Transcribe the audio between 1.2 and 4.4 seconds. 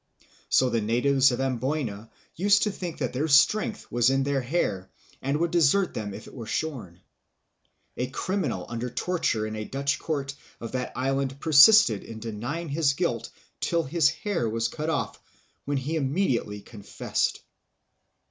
of Amboyna used to think that their strength was in